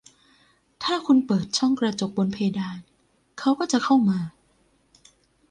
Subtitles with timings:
[0.83, 2.77] ถ้าคุณเปิดช่องกระจกบนเพดาน
[3.39, 4.19] เขาก็จะเข้ามา